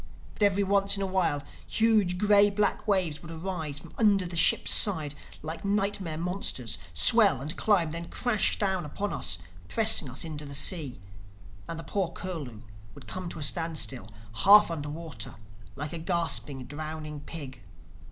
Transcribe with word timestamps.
But 0.33 0.41
every 0.41 0.63
once 0.63 0.95
in 0.97 1.03
a 1.03 1.05
while 1.05 1.43
huge 1.67 2.17
gray 2.17 2.49
black 2.49 2.87
waves 2.87 3.21
would 3.21 3.29
arise 3.29 3.77
from 3.77 3.93
under 3.99 4.25
the 4.25 4.35
ship's 4.35 4.73
side 4.73 5.13
like 5.43 5.63
nightmare 5.63 6.17
monsters, 6.17 6.79
swell 6.91 7.39
and 7.39 7.55
climb, 7.55 7.91
then 7.91 8.07
crash 8.09 8.57
down 8.57 8.83
upon 8.83 9.13
us, 9.13 9.37
pressing 9.67 10.09
us 10.09 10.25
into 10.25 10.43
the 10.43 10.55
sea; 10.55 10.99
and 11.69 11.77
the 11.79 11.83
poor 11.83 12.07
Curlew 12.09 12.63
would 12.95 13.05
come 13.05 13.29
to 13.29 13.37
a 13.37 13.43
standstill, 13.43 14.07
half 14.37 14.71
under 14.71 14.89
water, 14.89 15.35
like 15.75 15.93
a 15.93 15.99
gasping, 15.99 16.65
drowning 16.65 17.19
pig. 17.19 17.61